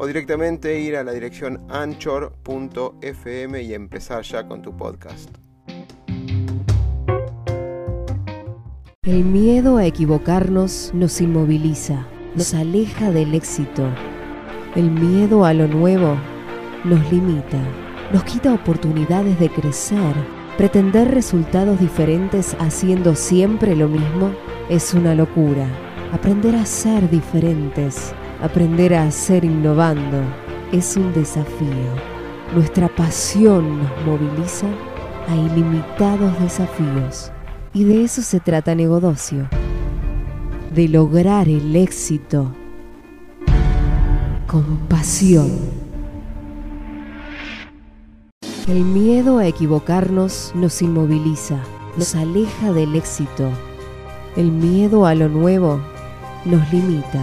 [0.00, 5.28] o directamente ir a la dirección anchor.fm y empezar ya con tu podcast.
[9.02, 13.86] El miedo a equivocarnos nos inmoviliza, nos aleja del éxito.
[14.74, 16.16] El miedo a lo nuevo
[16.84, 17.60] nos limita,
[18.10, 20.14] nos quita oportunidades de crecer.
[20.56, 24.34] Pretender resultados diferentes haciendo siempre lo mismo
[24.70, 25.66] es una locura.
[26.10, 30.22] Aprender a ser diferentes Aprender a hacer innovando
[30.72, 31.68] es un desafío.
[32.54, 34.66] Nuestra pasión nos moviliza
[35.28, 37.30] a ilimitados desafíos.
[37.74, 39.46] Y de eso se trata Negodocio.
[40.74, 42.50] De lograr el éxito
[44.46, 45.50] con pasión.
[48.68, 51.58] El miedo a equivocarnos nos inmoviliza,
[51.98, 53.50] nos aleja del éxito.
[54.34, 55.78] El miedo a lo nuevo
[56.46, 57.22] nos limita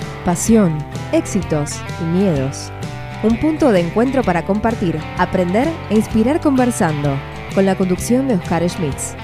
[0.23, 0.77] pasión,
[1.11, 2.71] éxitos y miedos.
[3.23, 7.15] Un punto de encuentro para compartir, aprender e inspirar conversando,
[7.53, 9.15] con la conducción de Oscar Schmitz.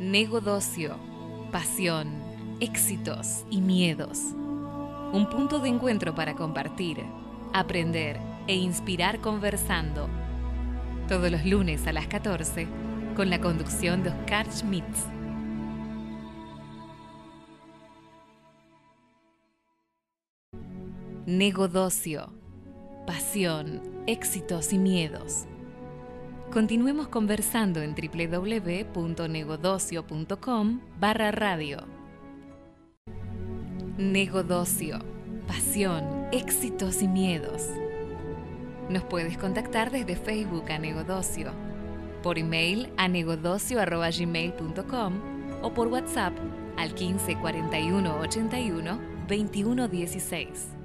[0.00, 0.96] Negodocio,
[1.52, 2.08] pasión,
[2.58, 4.18] éxitos y miedos.
[5.12, 7.04] Un punto de encuentro para compartir,
[7.52, 10.08] aprender e inspirar conversando.
[11.06, 12.66] Todos los lunes a las 14
[13.14, 15.04] con la conducción de Oscar Schmitz.
[21.26, 22.32] Negodocio,
[23.06, 25.44] pasión, éxitos y miedos.
[26.52, 31.86] Continuemos conversando en www.negodocio.com barra radio.
[33.96, 34.98] Negodocio,
[35.46, 37.68] pasión, éxitos y miedos.
[38.88, 41.52] Nos puedes contactar desde Facebook a Negodocio,
[42.20, 45.12] por email a negodocio.gmail.com
[45.62, 46.36] o por WhatsApp
[46.76, 50.79] al 15 41 81 21 16.